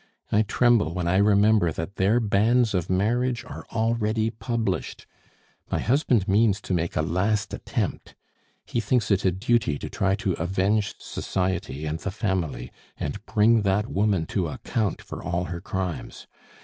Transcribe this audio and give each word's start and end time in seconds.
I 0.31 0.41
tremble 0.41 0.95
when 0.95 1.07
I 1.07 1.17
remember 1.17 1.71
that 1.73 1.97
their 1.97 2.19
banns 2.19 2.73
of 2.73 2.89
marriage 2.89 3.45
are 3.45 3.67
already 3.71 4.31
published! 4.31 5.05
My 5.69 5.77
husband 5.77 6.27
means 6.27 6.59
to 6.61 6.73
make 6.73 6.95
a 6.95 7.03
last 7.03 7.53
attempt; 7.53 8.15
he 8.65 8.79
thinks 8.79 9.11
it 9.11 9.25
a 9.25 9.31
duty 9.31 9.77
to 9.77 9.91
try 9.91 10.15
to 10.15 10.33
avenge 10.41 10.95
society 10.97 11.85
and 11.85 11.99
the 11.99 12.09
family, 12.09 12.71
and 12.97 13.23
bring 13.27 13.61
that 13.61 13.85
woman 13.91 14.25
to 14.33 14.47
account 14.47 15.03
for 15.03 15.21
all 15.21 15.43
her 15.43 15.61
crimes. 15.61 16.25